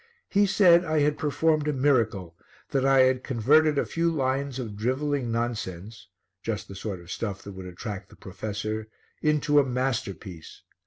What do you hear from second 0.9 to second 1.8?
had performed a